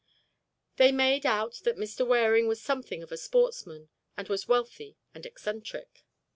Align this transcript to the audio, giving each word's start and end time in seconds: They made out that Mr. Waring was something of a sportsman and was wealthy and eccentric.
They 0.77 0.91
made 0.91 1.27
out 1.27 1.61
that 1.63 1.77
Mr. 1.77 2.07
Waring 2.07 2.47
was 2.47 2.59
something 2.59 3.03
of 3.03 3.11
a 3.11 3.17
sportsman 3.17 3.89
and 4.17 4.29
was 4.29 4.47
wealthy 4.47 4.97
and 5.13 5.27
eccentric. 5.27 6.05